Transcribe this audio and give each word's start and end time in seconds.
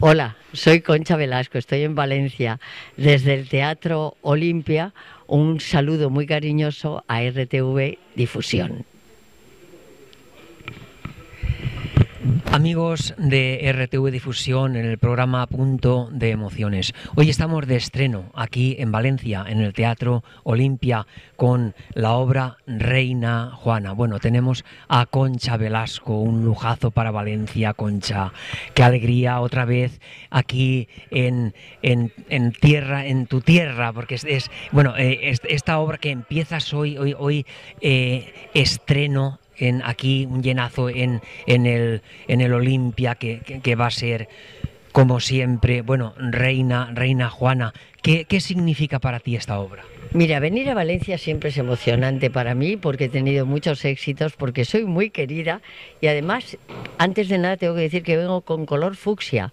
Hola, 0.00 0.36
soy 0.52 0.80
Concha 0.80 1.16
Velasco, 1.16 1.58
estoy 1.58 1.82
en 1.82 1.96
Valencia 1.96 2.60
desde 2.96 3.34
el 3.34 3.48
Teatro 3.48 4.16
Olimpia. 4.22 4.94
Un 5.26 5.58
saludo 5.58 6.08
muy 6.08 6.24
cariñoso 6.24 7.02
a 7.08 7.20
RTV 7.20 7.98
Difusión. 8.14 8.86
Amigos 12.50 13.14
de 13.18 13.70
RTV 13.72 14.10
Difusión 14.10 14.74
en 14.74 14.86
el 14.86 14.96
programa 14.96 15.46
Punto 15.46 16.08
de 16.10 16.30
Emociones. 16.30 16.94
Hoy 17.14 17.28
estamos 17.28 17.66
de 17.66 17.76
estreno 17.76 18.32
aquí 18.34 18.74
en 18.78 18.90
Valencia, 18.90 19.44
en 19.46 19.60
el 19.60 19.74
Teatro 19.74 20.24
Olimpia, 20.44 21.06
con 21.36 21.74
la 21.92 22.12
obra 22.12 22.56
Reina 22.66 23.52
Juana. 23.54 23.92
Bueno, 23.92 24.18
tenemos 24.18 24.64
a 24.88 25.04
Concha 25.04 25.58
Velasco, 25.58 26.20
un 26.20 26.44
lujazo 26.44 26.90
para 26.90 27.10
Valencia, 27.10 27.74
Concha. 27.74 28.32
Qué 28.74 28.82
alegría 28.82 29.40
otra 29.40 29.66
vez 29.66 30.00
aquí 30.30 30.88
en, 31.10 31.54
en, 31.82 32.10
tierra, 32.52 33.06
en 33.06 33.26
tu 33.26 33.42
tierra, 33.42 33.92
porque 33.92 34.14
es, 34.14 34.50
bueno, 34.72 34.94
eh, 34.96 35.34
esta 35.48 35.78
obra 35.78 35.98
que 35.98 36.10
empiezas 36.10 36.72
hoy, 36.72 36.96
hoy, 36.96 37.14
hoy 37.16 37.46
eh, 37.82 38.32
estreno 38.54 39.38
en 39.58 39.82
aquí 39.84 40.26
un 40.26 40.42
llenazo 40.42 40.88
en, 40.88 41.20
en 41.46 41.66
el, 41.66 42.02
en 42.26 42.40
el 42.40 42.52
Olimpia 42.52 43.14
que, 43.14 43.40
que, 43.40 43.74
va 43.74 43.86
a 43.86 43.90
ser 43.90 44.28
como 44.92 45.20
siempre, 45.20 45.82
bueno, 45.82 46.14
Reina, 46.18 46.90
Reina 46.92 47.28
Juana. 47.28 47.72
¿Qué, 48.02 48.24
¿Qué 48.24 48.40
significa 48.40 48.98
para 48.98 49.20
ti 49.20 49.36
esta 49.36 49.58
obra? 49.58 49.84
Mira, 50.14 50.40
venir 50.40 50.70
a 50.70 50.74
Valencia 50.74 51.18
siempre 51.18 51.50
es 51.50 51.58
emocionante 51.58 52.30
para 52.30 52.54
mí 52.54 52.78
porque 52.78 53.04
he 53.04 53.08
tenido 53.10 53.44
muchos 53.44 53.84
éxitos, 53.84 54.32
porque 54.36 54.64
soy 54.64 54.84
muy 54.84 55.10
querida 55.10 55.60
y 56.00 56.06
además, 56.06 56.56
antes 56.96 57.28
de 57.28 57.36
nada, 57.36 57.58
tengo 57.58 57.74
que 57.74 57.82
decir 57.82 58.02
que 58.02 58.16
vengo 58.16 58.40
con 58.40 58.64
color 58.64 58.96
fucsia. 58.96 59.52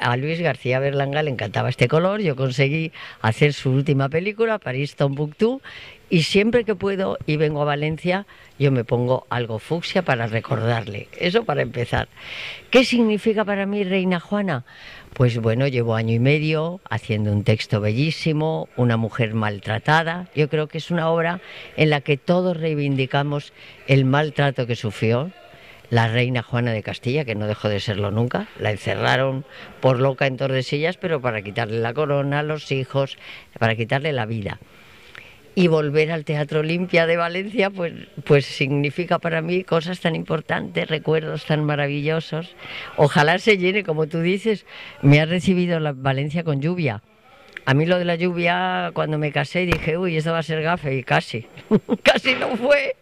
a 0.00 0.16
Luis 0.18 0.40
García 0.40 0.80
Berlanga 0.80 1.22
le 1.22 1.30
encantaba 1.30 1.70
este 1.70 1.88
color, 1.88 2.20
yo 2.20 2.36
conseguí 2.36 2.92
hacer 3.22 3.54
su 3.54 3.70
última 3.70 4.10
película, 4.10 4.58
París 4.58 4.96
Tombuctú, 4.96 5.62
y 6.10 6.24
siempre 6.24 6.64
que 6.64 6.74
puedo 6.74 7.16
y 7.24 7.36
vengo 7.36 7.62
a 7.62 7.64
Valencia, 7.64 8.26
yo 8.58 8.72
me 8.72 8.84
pongo 8.84 9.26
algo 9.30 9.60
fucsia 9.60 10.02
para 10.02 10.26
recordarle. 10.26 11.08
Eso 11.18 11.44
para 11.44 11.62
empezar. 11.62 12.08
¿Qué 12.70 12.84
significa 12.84 13.44
para 13.44 13.64
mí 13.64 13.84
Reina 13.84 14.20
Juana? 14.20 14.64
Pues 15.20 15.36
bueno, 15.38 15.66
llevo 15.68 15.96
año 15.96 16.14
y 16.14 16.18
medio 16.18 16.80
haciendo 16.88 17.30
un 17.30 17.44
texto 17.44 17.82
bellísimo, 17.82 18.70
una 18.78 18.96
mujer 18.96 19.34
maltratada. 19.34 20.30
Yo 20.34 20.48
creo 20.48 20.66
que 20.66 20.78
es 20.78 20.90
una 20.90 21.10
obra 21.10 21.42
en 21.76 21.90
la 21.90 22.00
que 22.00 22.16
todos 22.16 22.56
reivindicamos 22.56 23.52
el 23.86 24.06
maltrato 24.06 24.66
que 24.66 24.76
sufrió 24.76 25.30
la 25.90 26.08
reina 26.08 26.42
Juana 26.42 26.72
de 26.72 26.82
Castilla, 26.82 27.26
que 27.26 27.34
no 27.34 27.46
dejó 27.46 27.68
de 27.68 27.80
serlo 27.80 28.10
nunca. 28.10 28.48
La 28.58 28.70
encerraron 28.70 29.44
por 29.82 30.00
loca 30.00 30.26
en 30.26 30.38
Tordesillas, 30.38 30.96
pero 30.96 31.20
para 31.20 31.42
quitarle 31.42 31.80
la 31.80 31.92
corona, 31.92 32.42
los 32.42 32.72
hijos, 32.72 33.18
para 33.58 33.76
quitarle 33.76 34.14
la 34.14 34.24
vida 34.24 34.58
y 35.54 35.68
volver 35.68 36.12
al 36.12 36.24
Teatro 36.24 36.60
Olimpia 36.60 37.06
de 37.06 37.16
Valencia, 37.16 37.70
pues, 37.70 37.92
pues 38.24 38.46
significa 38.46 39.18
para 39.18 39.42
mí 39.42 39.64
cosas 39.64 40.00
tan 40.00 40.14
importantes, 40.14 40.88
recuerdos 40.88 41.44
tan 41.44 41.64
maravillosos. 41.64 42.54
Ojalá 42.96 43.38
se 43.38 43.58
llene, 43.58 43.82
como 43.84 44.06
tú 44.06 44.20
dices, 44.20 44.64
me 45.02 45.20
ha 45.20 45.26
recibido 45.26 45.80
la 45.80 45.92
Valencia 45.92 46.44
con 46.44 46.60
lluvia. 46.60 47.02
A 47.66 47.74
mí 47.74 47.84
lo 47.84 47.98
de 47.98 48.04
la 48.04 48.14
lluvia, 48.14 48.90
cuando 48.94 49.18
me 49.18 49.32
casé, 49.32 49.66
dije, 49.66 49.98
uy, 49.98 50.16
esto 50.16 50.32
va 50.32 50.38
a 50.38 50.42
ser 50.42 50.62
gafe, 50.62 50.96
y 50.96 51.02
casi, 51.02 51.46
casi 52.02 52.34
no 52.34 52.56
fue. 52.56 52.96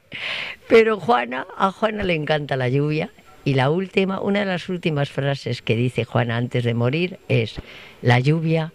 Pero 0.69 0.99
Juana, 0.99 1.47
a 1.57 1.71
Juana 1.71 2.03
le 2.03 2.15
encanta 2.15 2.57
la 2.57 2.69
lluvia. 2.69 3.11
Y 3.45 3.55
la 3.55 3.71
última, 3.71 4.21
una 4.21 4.41
de 4.41 4.47
las 4.47 4.69
últimas 4.69 5.11
frases 5.11 5.63
que 5.63 5.77
dice 5.77 6.05
Juana 6.05 6.37
antes 6.37 6.65
de 6.65 6.75
morir 6.75 7.19
es, 7.29 7.61
la 8.03 8.19
lluvia 8.19 8.73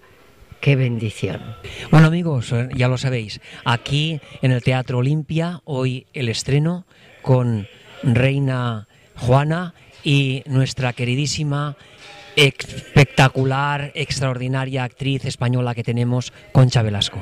Qué 0.63 0.77
bendición. 0.77 1.41
Bueno 1.91 2.07
amigos, 2.07 2.53
eh, 2.53 2.69
ya 2.73 2.87
lo 2.87 2.97
sabéis, 2.97 3.41
aquí 3.65 4.21
en 4.41 4.53
el 4.53 4.63
Teatro 4.63 4.99
Olimpia, 4.99 5.59
hoy 5.65 6.07
el 6.13 6.29
estreno 6.29 6.85
con 7.21 7.67
Reina 8.01 8.87
Juana 9.17 9.73
y 10.05 10.41
nuestra 10.45 10.93
queridísima, 10.93 11.75
espectacular, 12.37 13.91
extraordinaria 13.93 14.85
actriz 14.85 15.25
española 15.25 15.75
que 15.75 15.83
tenemos, 15.83 16.31
Concha 16.53 16.81
Velasco. 16.81 17.21